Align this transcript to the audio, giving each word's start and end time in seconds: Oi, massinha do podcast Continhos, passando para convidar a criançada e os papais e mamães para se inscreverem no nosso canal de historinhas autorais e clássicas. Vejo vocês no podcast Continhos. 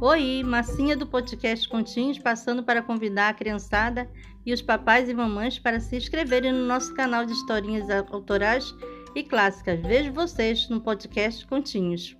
Oi, 0.00 0.44
massinha 0.44 0.96
do 0.96 1.08
podcast 1.08 1.68
Continhos, 1.68 2.20
passando 2.20 2.62
para 2.62 2.80
convidar 2.80 3.30
a 3.30 3.34
criançada 3.34 4.08
e 4.46 4.52
os 4.52 4.62
papais 4.62 5.08
e 5.08 5.14
mamães 5.14 5.58
para 5.58 5.80
se 5.80 5.96
inscreverem 5.96 6.52
no 6.52 6.66
nosso 6.66 6.94
canal 6.94 7.26
de 7.26 7.32
historinhas 7.32 7.90
autorais 7.90 8.72
e 9.12 9.24
clássicas. 9.24 9.80
Vejo 9.80 10.12
vocês 10.12 10.68
no 10.68 10.80
podcast 10.80 11.46
Continhos. 11.48 12.17